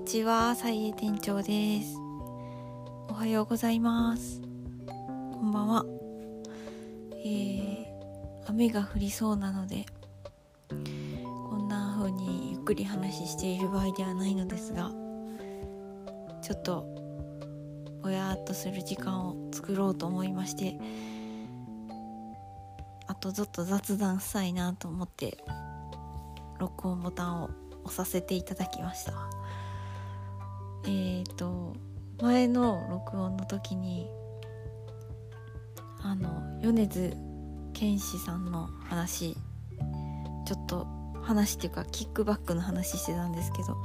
[0.00, 1.94] にちは、さいえ店長です。
[3.10, 4.40] おはようございます。
[4.86, 5.84] こんばんは。
[7.22, 7.86] えー、
[8.46, 9.84] 雨が降りそうなので、
[10.70, 14.90] こんな風にゆっくり話している場合ではないのですが、
[16.40, 16.86] ちょっと、
[18.02, 20.78] ぼやっとする時間を作ろうと思いまして、
[23.06, 25.36] あとちょっと雑談したいなと思って、
[26.58, 27.50] 録音ボタンを
[27.84, 29.39] 押させていただきました
[30.84, 31.74] えっ、ー、と
[32.20, 34.08] 前の録音の時に
[36.02, 37.16] あの米津
[37.72, 39.36] 玄師さんの話
[40.46, 40.86] ちょっと
[41.22, 43.76] 話っていうかキックバックの話してたんですけど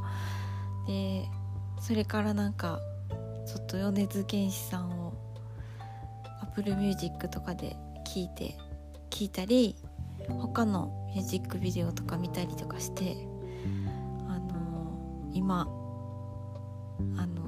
[0.88, 1.26] で
[1.80, 2.80] それからなんか
[3.46, 5.14] ちょっと米津玄師さんを
[6.42, 7.76] Apple Music とかで
[8.06, 8.58] 聞いて
[9.10, 9.76] 聞いたり
[10.28, 13.16] 他のミュージックビデオとか見たりとかして
[14.28, 15.68] あの今
[17.18, 17.44] あの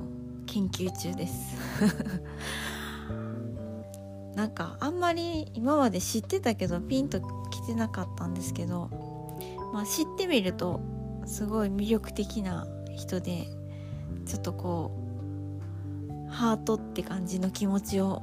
[0.46, 1.58] 研究中です。
[4.36, 8.88] なんかあんまり今まで知ってたけどピンときてなかったんですけど、
[9.74, 10.80] まあ、知ってみると
[11.26, 13.48] すごい魅力的な人で
[14.28, 14.92] ちょっとこ
[16.28, 18.22] うハートって感じの気持ちを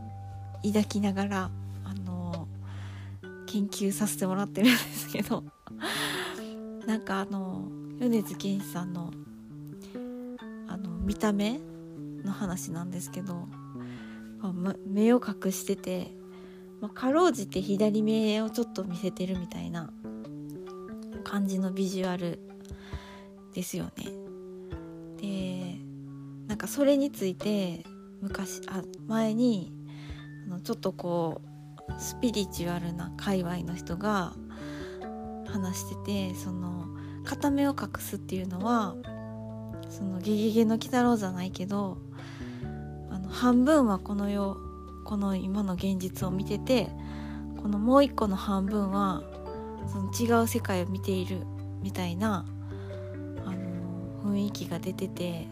[0.63, 1.51] 抱きながら
[1.85, 2.47] あの
[3.47, 5.43] 研究させてもらってるんですけど
[6.87, 9.11] なんかあの米津玄師さんの
[11.05, 11.61] 見た目
[12.25, 13.49] の話なんですけど、
[14.41, 16.11] ま、目を隠してて、
[16.81, 19.91] まかろうじて左目をちょっと見せてるみたいな
[21.23, 22.41] 感じのビジュアル
[23.55, 23.93] ですよね。
[25.21, 25.79] で
[26.47, 27.85] なんかそれについて
[28.21, 29.73] 昔あ前に
[30.47, 31.41] あのちょっとこ
[31.89, 34.35] うスピリチュアルな界隈の人が
[35.47, 36.87] 話しててその
[37.25, 38.95] 片目を隠すっていうのは
[39.91, 41.99] その「ゲゲゲの鬼太郎」じゃないけど
[43.11, 44.57] あの半分はこの世
[45.05, 46.89] この今の現実を見てて
[47.61, 49.23] このもう一個の半分は
[49.87, 51.47] その違う世界を見ている
[51.83, 52.45] みたいな
[53.45, 55.47] あの雰囲気が出てて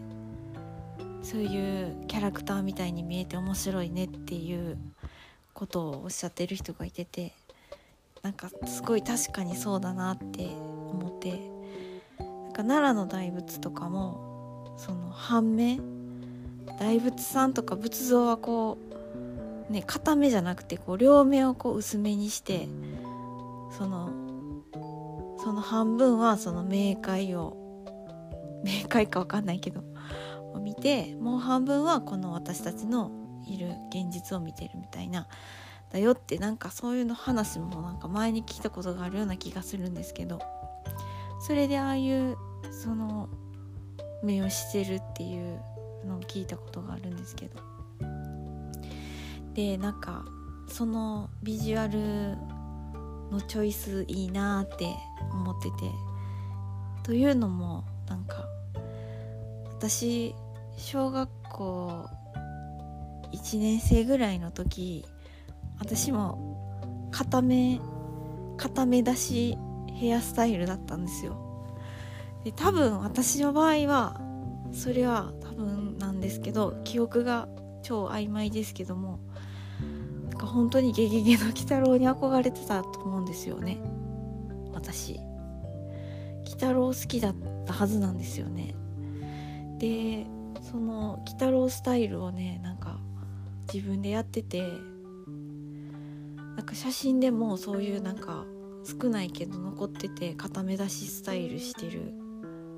[1.21, 4.77] そういうキャラクターみたいに見えて面白いねっていう
[5.53, 7.33] ことをおっしゃってる人がいてて
[8.23, 11.31] なんかすごい確かにそうだなって思って
[12.19, 14.32] なんか奈良の大仏とかも
[14.77, 15.79] その半目
[16.79, 18.77] 大仏さんとか仏像はこ
[19.69, 22.67] うね片目じゃなくてこう両目をこう薄めにして
[23.77, 24.09] その
[25.37, 27.57] その半分はその冥界を
[28.63, 29.83] 冥界か分かんないけど
[30.53, 33.11] を見てもう半分はこの私たちの
[33.47, 35.27] いる現実を見てるみたいな
[35.91, 40.39] だよってなんかそういうの話もなんか前に聞いたことがあるような気がするんですけど
[41.39, 42.37] それでああいう
[42.71, 43.29] その
[44.23, 45.59] 目をしてるっていう
[46.05, 47.59] のを聞いたことがあるんですけど。
[49.53, 50.25] でなんか
[50.67, 52.37] そのビジュアル
[53.31, 54.87] のチョイスいいなって
[55.31, 56.13] 思ってて。
[57.03, 58.45] というのもなんか
[59.69, 60.33] 私
[60.77, 62.09] 小学校
[63.33, 65.05] 1年生ぐらいの時
[65.79, 67.81] 私も片目
[68.57, 69.57] 片目出し
[69.95, 71.52] ヘアスタイルだったんですよ。
[72.43, 74.19] で多分私の場合は
[74.71, 77.47] それは多分なんですけど記憶が
[77.83, 79.19] 超曖昧ですけども
[80.29, 83.77] なんか本当に「ゲゲゲの鬼太郎」に憧れてたと思うんですよね。
[84.73, 85.19] 私。
[86.45, 88.75] 鬼太郎好きだったはずなんですよね。
[89.79, 90.25] で
[90.61, 92.99] その鬼太郎スタイルをねなんか
[93.73, 94.69] 自分でやってて
[96.55, 98.45] なんか写真でもそういうなんか
[98.83, 102.13] 少ないけど残ってて固め出しスタイルしてる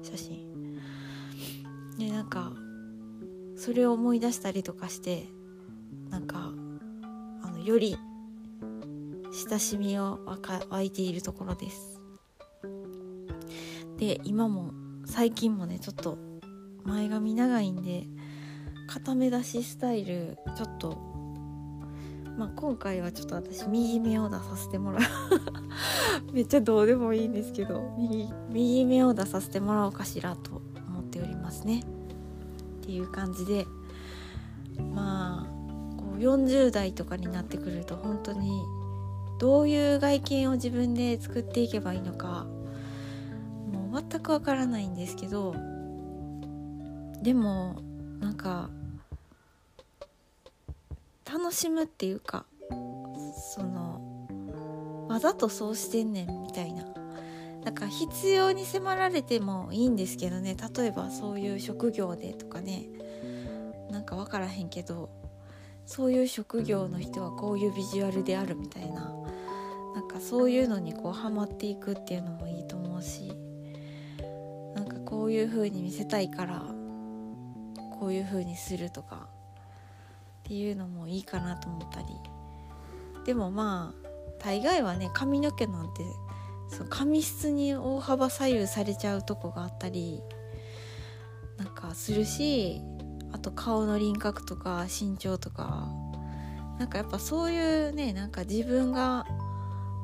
[0.06, 0.80] 写真。
[1.98, 2.54] でなんか
[3.56, 5.28] それを思い出したりとかして
[6.10, 6.52] なんか
[7.42, 7.98] あのより
[9.50, 10.20] 親しみを
[10.70, 12.00] 湧いているところです。
[13.98, 14.72] で今も
[15.06, 16.18] 最近もねちょっと
[16.84, 18.04] 前髪長いんで
[18.88, 21.15] 固め出しスタイルちょっと
[22.38, 25.02] まあ、今回はちょっと私右目を出させてもらう。
[26.34, 27.94] めっちゃどうでもいいんですけど。
[27.98, 31.80] 右右目を出させてもらおうかしらと思っておりますね。
[31.80, 31.84] っ
[32.82, 33.66] ていう感じで。
[34.94, 38.62] まあこう40代とかになってくると本当に
[39.40, 42.46] どういう外見を自分で作っていけばいいのか
[43.72, 45.56] もう全くわからないんですけど。
[47.22, 47.82] でも
[48.20, 48.70] なんか
[51.32, 52.46] 楽しむっていうか
[53.56, 56.84] そのわざとそうしてんねんみたいな。
[57.64, 60.56] なんか必要に迫られてもいいんですけどね。
[60.76, 62.86] 例えばそういう職業でとかね。
[63.90, 65.10] なんか分からへんけど
[65.86, 69.12] そういう職業の人はこういうビジュアルであるみたいな。
[69.96, 73.32] なんかそういうのにこうハマっていくっていうのもいいと思うし。
[74.76, 76.62] なんかこういう風に見せたいから
[78.00, 79.35] こういう風にするとか。
[80.46, 82.08] っていうのもいいかなと思ったり。
[83.26, 84.08] でもまあ
[84.40, 86.04] 大概はね髪の毛なんて
[86.70, 90.22] その髪質に大幅左右されちゃうとこがあったり
[91.58, 92.82] なんかするし
[93.32, 95.90] あと顔の輪郭とか身長とか
[96.78, 99.26] なんかやっぱそういうねなんか自分が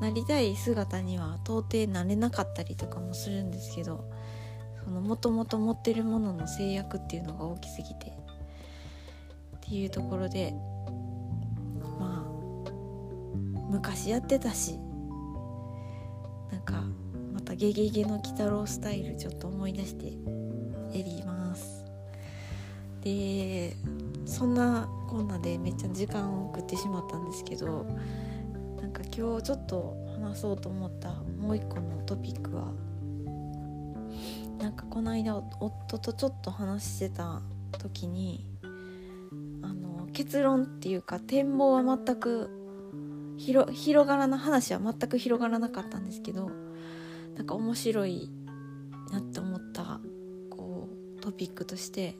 [0.01, 4.09] なりたい姿には到底なれなかったりとかもするんですけど
[4.83, 8.21] そのもともと持ってるものの制約っていうのが大きすぎて。
[9.75, 10.53] いうところで
[11.99, 12.71] まあ
[13.69, 14.77] 昔やってたし
[16.51, 16.83] なんか
[17.33, 20.07] また「ゲゲゲの鬼太郎」スタイルちょっと思い出して
[20.97, 21.85] やります。
[23.01, 23.75] で
[24.25, 27.85] そんなこんなでめっちゃ時間を送ってしまったんですけど
[28.79, 32.71] なんか今日ちょっと話そうと思ったもう一個のトピックは
[34.59, 37.41] なんかこの間夫とちょっと話してた
[37.79, 38.50] 時に
[40.13, 42.49] 結論っていうか展望は全く
[43.37, 46.51] 広広がらな話は全く広がらなかったんですけど
[47.35, 48.29] なんか面白い
[49.11, 49.99] なって思った
[50.49, 52.15] こうトピックとして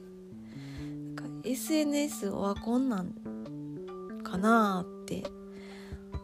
[1.44, 5.24] SNS オワコンなんかなって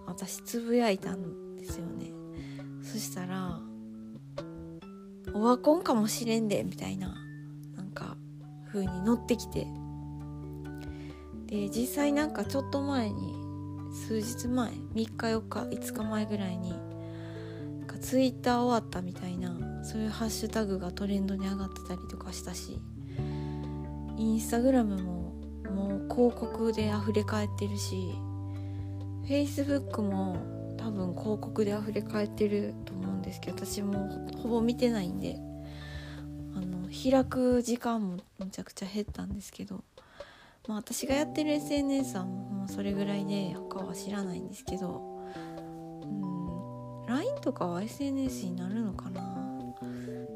[0.06, 2.12] 私つぶやいたんですよね。
[2.82, 3.60] そしたら
[5.34, 7.16] 「オワコンかもしれんで」みたいな
[7.76, 8.16] なんか
[8.68, 9.66] 風に乗ってきて
[11.48, 13.34] で実際なんかちょっと前に
[13.92, 16.74] 数日前3日4日5日前ぐらいに
[17.86, 22.78] かツイッター終わったみたいなそういうハッシュタグがトレンドに上がってたりとかしたし
[24.16, 25.18] インスタグラムも
[25.74, 28.12] もう広告で溢れ返ってるし
[29.24, 30.36] フェイスブックも
[30.78, 34.08] 多分広告で溢れ返ってると思うんですけど私も
[34.42, 35.36] ほぼ見てないんで
[36.54, 39.82] あの開く時間もむちゃくちゃ減ったんですけど
[40.68, 45.02] まあ私がやってる SNS はもうそれぐらいで他は知らないんですけど
[46.02, 49.22] うん LINE とかは SNS になるのかな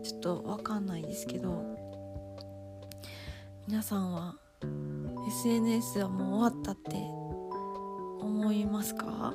[0.03, 1.77] ちょっと分かんないですけど
[3.69, 4.35] 皆さんは
[5.29, 6.97] SNS はもう終わったって
[8.21, 9.35] 思いますか？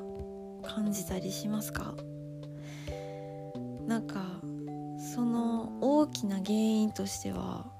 [0.64, 1.96] 感じたりしますか？
[3.88, 4.42] なんか
[5.16, 7.72] その大きな原因としては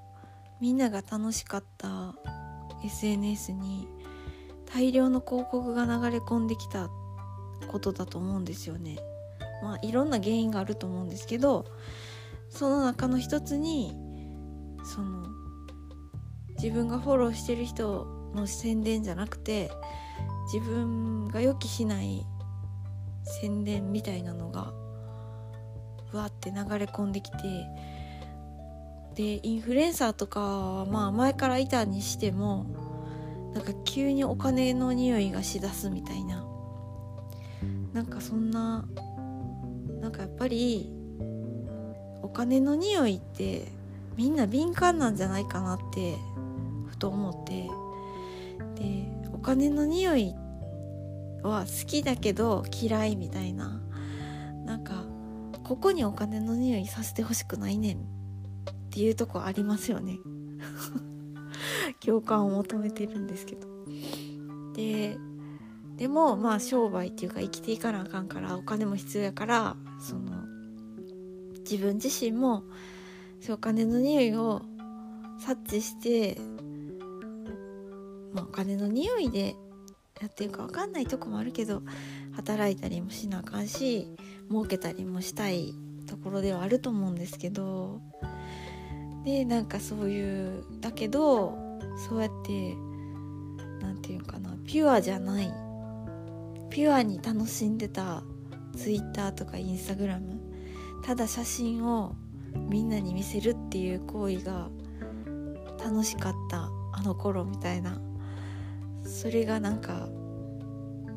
[0.60, 2.14] みんなが楽しかった
[2.84, 3.88] SNS に
[4.72, 6.90] 大量の広告が流れ込んできた
[7.68, 8.98] ことだと思うんですよね。
[9.62, 11.64] まあいろんな原因があると思うんですけど
[12.48, 13.96] その中の一つに
[14.84, 15.26] その
[16.56, 19.70] 自分がフォローしてる人の宣伝じゃなくて
[20.52, 22.24] 自分が予期しない
[23.40, 24.72] 宣伝みたいなのが
[26.10, 27.38] ふわって流れ込んできて
[29.14, 32.66] でインフルエンサーとかはまあ前からいたにしても
[33.52, 36.44] なんか急にお金の匂いがしだすみたいな。
[37.92, 38.86] なんかそんな
[40.00, 40.92] なんかやっぱり
[42.22, 43.66] お金の匂いって
[44.16, 46.16] みんな敏感なんじゃないかなって
[46.86, 47.68] ふと思って。
[48.76, 50.34] でお金の匂い
[51.42, 53.80] は好きだけど嫌いみたいな。
[54.64, 55.04] なんか
[55.64, 58.17] ここにお金の匂いさせてほしくないねん。
[58.88, 60.18] っていうとこありますよね。
[62.04, 63.68] 共感を求めてるんですけど。
[64.74, 65.18] で
[65.96, 70.44] でもまあ商売っていうか生きていかなあかんからお金も必要やからその
[71.60, 72.62] 自分自身も
[73.40, 74.62] そうお金の匂いを
[75.40, 76.38] 察知して
[78.32, 79.56] まあ、お金の匂いで
[80.20, 81.82] やってるか分かんないとこもあるけど
[82.32, 84.08] 働いたりもしなあかんし
[84.48, 85.74] 儲けたりもしたい
[86.06, 88.00] ところではあると思うんですけど
[89.24, 91.56] でなんかそういうだけど
[92.08, 92.76] そうやって
[93.80, 95.52] 何て言うかなピュアじゃない
[96.70, 98.22] ピュアに楽しんでた
[98.76, 100.38] Twitter とか Instagram
[101.04, 102.14] ただ写真を
[102.68, 104.68] みんなに見せるっていう行為が
[105.82, 108.00] 楽しかったあの頃みたいな。
[109.08, 110.08] それがなんか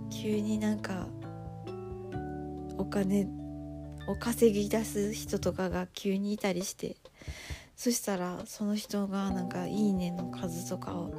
[0.09, 1.07] 急になんか
[2.77, 3.27] お金
[4.07, 6.95] を稼ぎ出す人とかが急にいたりして
[7.81, 11.09] そしたらその人がなんか「いいね」の数とかを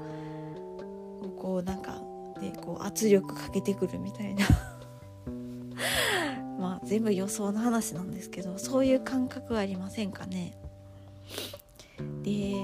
[1.36, 2.00] こうなんか
[2.40, 4.46] ねこう圧力かけてくるみたいな。
[6.60, 10.56] まあ全部予想の話なんですけどそういう感覚はありませんかね。
[12.22, 12.54] で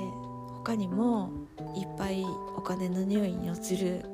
[0.58, 1.32] 他にも
[1.74, 2.24] いっぱい
[2.56, 4.04] お金の匂いに移る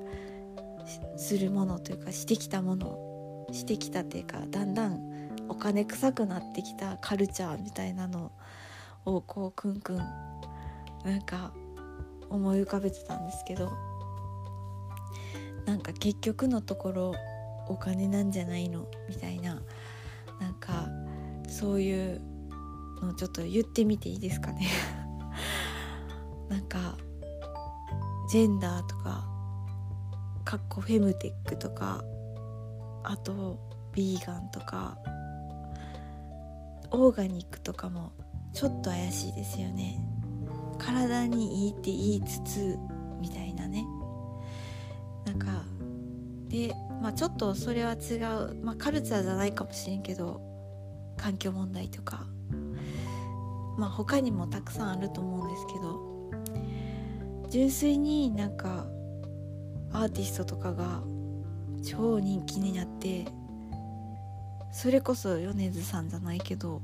[1.18, 8.30] するものというかしてきたものしてきたっていうかだんだんお金臭くなってきたカルチャーみたいなのを
[9.06, 11.52] をこうくんくんなんか
[12.30, 13.72] 思い浮かべてたんですけど
[15.66, 17.14] なんか結局のところ
[17.68, 18.86] お金なんじゃないの？
[19.08, 19.62] みたいな
[20.40, 20.88] なんか
[21.48, 22.20] そういう
[23.00, 24.68] のちょっと言ってみていいですかね。
[26.48, 26.96] なんか
[28.30, 29.26] ジェンダーとか
[30.44, 32.04] かっこフェムテックとか
[33.02, 33.58] あと
[33.92, 34.98] ビーガンとか
[36.90, 38.12] オーガニックとかも
[38.54, 40.00] ちょっと怪しいですよね。
[40.78, 42.78] 体にいいって言いつつ
[43.20, 43.84] みたいなね。
[45.26, 45.64] なんか
[46.48, 48.14] でまあちょっとそれは違
[48.52, 50.40] う、まあ、カルチャーじゃないかもしれんけど
[51.16, 52.26] 環境問題とか。
[53.76, 56.14] まあ他にもたくさんあると思うんですけど。
[57.54, 58.84] 純粋になんか
[59.92, 61.04] アーティストとかが
[61.84, 63.26] 超人気になって
[64.72, 66.82] それこそ米津さんじゃないけど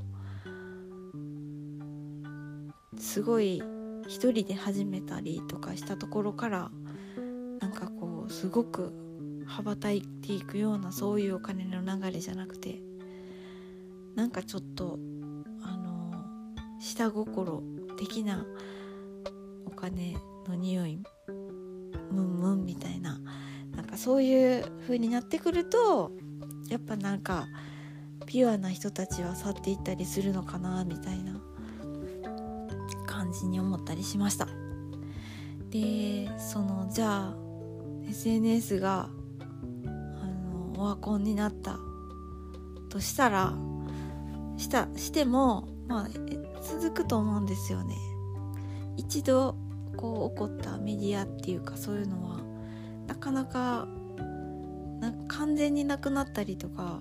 [3.11, 3.61] すごい
[4.07, 6.71] 一人で始めたりとかしたところから
[7.59, 8.93] なんかこうすごく
[9.47, 12.81] 羽ばたいていくようなそういうお金の流れじゃなくて
[14.14, 15.00] なんかちょっと
[15.61, 16.25] あの
[16.79, 17.64] 下心
[17.99, 18.47] 的な
[19.67, 20.14] お金
[20.47, 21.02] の匂い
[22.12, 23.19] ムンムンみたいな
[23.75, 26.12] なんかそういう風になってくると
[26.69, 27.49] やっぱなんか
[28.26, 31.50] ピュアな人たちは去っていったりするのかなみたいな。
[33.30, 34.49] 感じに思ったりしました。
[35.70, 37.34] でそのじゃあ
[38.08, 39.08] SNS が
[39.84, 39.88] あ
[40.26, 41.78] のオワコンになった
[42.88, 43.54] としたら
[44.56, 46.08] したしてもまあ
[46.60, 47.94] 続くと思うんですよね。
[48.96, 49.54] 一度
[49.96, 52.40] こう起こったメディアっていうかそういうのは
[53.06, 53.87] なかなか
[55.28, 57.00] 完全になくなったりとか、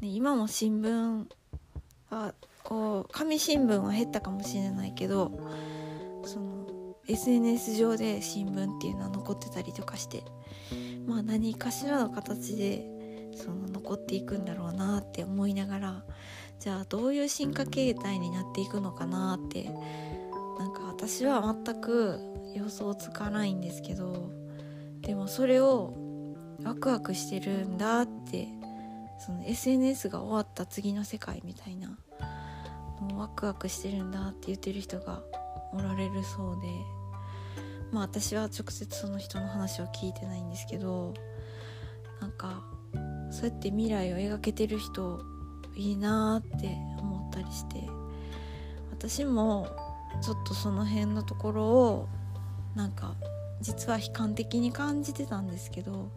[0.00, 1.26] ね、今も新聞
[2.08, 2.34] は
[2.70, 5.32] こう紙新聞は減ったかもしれないけど
[6.24, 10.22] その SNS 上で新聞っていうのは残ってたりとかして
[11.04, 12.86] まあ何かしらの形で
[13.34, 16.04] その残っていくんだろうなって思いながら
[16.60, 19.64] じゃあどういう進化形態になっていくのかなって
[20.58, 22.20] なんか私は全く
[22.54, 24.30] 予想つかないんですけど
[25.00, 25.92] でもそれを
[26.62, 28.46] ワクワクしてるんだって
[29.18, 31.98] その SNS が終わった次の世界みたいな
[33.04, 35.22] のワクワクしてるんだって言ってる人が
[35.72, 36.68] おられるそうで
[37.92, 41.14] まあ私は直接その人の話を聞いてないんですけど
[42.20, 42.62] なんか
[43.30, 45.20] そうやって未来を描けてる人
[45.76, 47.88] いいなって思ったりして
[48.90, 49.68] 私も
[50.22, 52.08] ちょっとその辺のところを
[52.74, 53.14] なんか
[53.60, 56.10] 実は悲観的に感じてたんですけど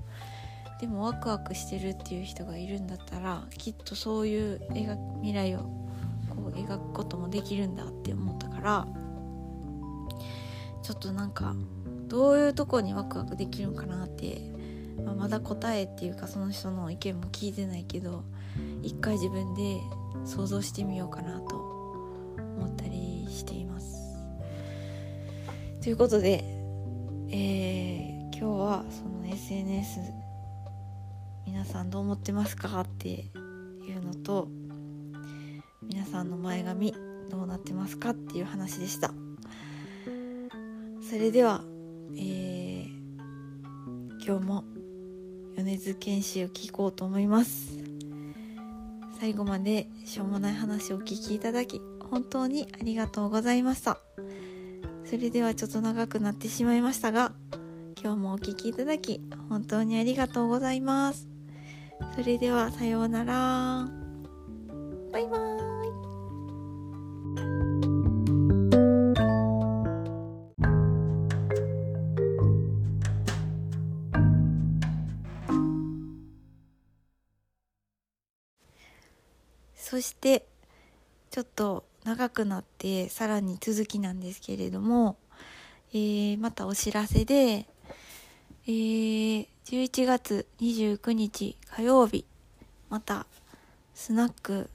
[0.81, 4.61] でもワクワクしてるっていう人がいるんだったらきっとそういう
[5.21, 5.82] 未来を
[6.35, 8.87] こう描くこともできるんだって思ったから
[10.81, 11.55] ちょっとなんか
[12.07, 14.41] どういうとこにワクワクできるのかなって、
[15.03, 18.23] まあ、まだ答えっていうかその人の意見も聞いてないけど
[18.81, 19.79] 一回自分で
[20.25, 21.55] 想像してみようかなと
[22.57, 24.13] 思ったりしています。
[25.81, 26.43] ということで、
[27.29, 29.99] えー、今日はその SNS
[31.45, 34.47] 皆さんどう思ってますかっていうのと
[35.89, 36.93] 皆さんの前髪
[37.29, 39.13] どうなってますかっていう話でした。
[41.09, 41.63] それでは、
[42.15, 44.63] えー、今日も
[45.55, 47.77] 米津玄師を聞こうと思います。
[49.19, 53.99] 最後までしょうもない話をお聞きいただき本当にありがとうございました。
[55.05, 57.33] それではちょっと長くなってしまいましたが
[58.01, 61.27] 今日もお聴きいただき本当にありがとうございます。
[62.15, 63.87] それではさようなら。
[65.11, 65.42] バイバイ。
[79.93, 80.47] そして
[81.29, 85.17] ちょっと長くなってさらに続きなんですけれども、
[85.93, 87.67] えー、またお知らせで、
[88.65, 92.25] えー、11月29日火曜日
[92.89, 93.27] また
[93.93, 94.67] スナック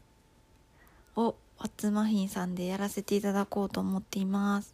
[1.16, 4.72] をワッツマフィンさんでやらせていただこうと思っています。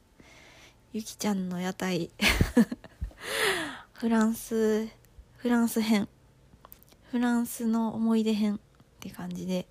[0.92, 2.10] ゆきちゃんの屋台
[3.94, 4.88] フランス
[5.38, 6.06] フランス編
[7.10, 8.58] フランスの思い出編っ
[9.04, 9.66] って感じで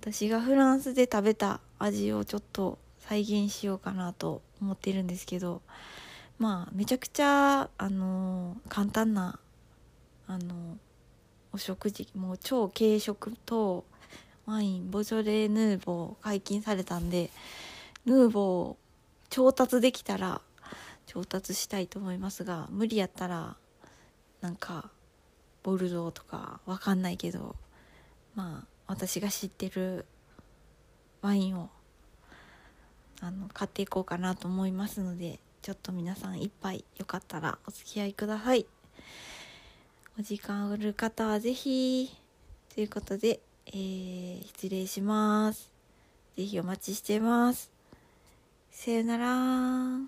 [0.00, 5.62] 私がフランスで食べた味をちょっと再現しようかなと思ってるんですけど
[6.38, 9.38] まあめちゃくちゃあの簡単な
[10.26, 10.78] あの
[11.52, 13.84] お食事もう超軽食と
[14.46, 17.30] ワインボジョレ・ヌーボー解禁されたんで
[18.04, 18.76] ヌーボー
[19.30, 20.40] 調達できたら
[21.06, 23.56] 調達したいと思いますが無理やったら
[24.40, 24.90] なんか
[25.62, 27.56] ボルドーとかわかんないけど
[28.34, 30.04] まあ私が知ってる
[31.22, 31.70] ワインを
[33.20, 38.66] あの買っていこうかなと思いますのでちょっと皆さん一杯よかったらお付き合いください。
[40.18, 42.10] お時間ある方は是非
[42.74, 45.70] ということで、えー、失礼します。
[46.36, 47.70] 是非お待ちしてます。
[48.70, 49.98] さよなら。